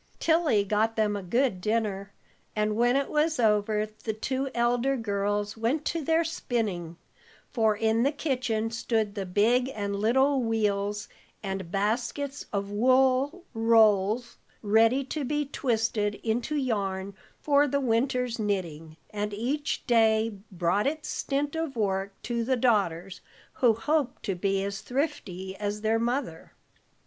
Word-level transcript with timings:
Tilly 0.19 0.63
got 0.63 0.95
them 0.95 1.15
a 1.15 1.21
good 1.21 1.61
dinner, 1.61 2.11
and 2.55 2.75
when 2.75 2.95
it 2.95 3.07
was 3.07 3.39
over 3.39 3.85
the 4.03 4.13
two 4.13 4.49
elder 4.55 4.97
girls 4.97 5.55
went 5.55 5.85
to 5.85 6.03
their 6.03 6.23
spinning, 6.23 6.97
for 7.51 7.75
in 7.75 8.01
the 8.01 8.11
kitchen 8.11 8.71
stood 8.71 9.13
the 9.13 9.27
big 9.27 9.69
and 9.75 9.95
little 9.95 10.41
wheels, 10.41 11.07
and 11.43 11.71
baskets 11.71 12.47
of 12.51 12.71
wool 12.71 13.43
rolls, 13.53 14.37
ready 14.63 15.03
to 15.03 15.23
be 15.23 15.45
twisted 15.45 16.15
into 16.23 16.55
yarn 16.55 17.13
for 17.39 17.67
the 17.67 17.79
winter's 17.79 18.39
knitting, 18.39 18.97
and 19.11 19.35
each 19.35 19.85
day 19.85 20.35
brought 20.51 20.87
its 20.87 21.09
stint 21.09 21.55
of 21.55 21.75
work 21.75 22.19
to 22.23 22.43
the 22.43 22.57
daughters, 22.57 23.21
who 23.53 23.75
hoped 23.75 24.23
to 24.23 24.33
be 24.33 24.63
as 24.63 24.81
thrifty 24.81 25.55
as 25.57 25.81
their 25.81 25.99
mother. 25.99 26.53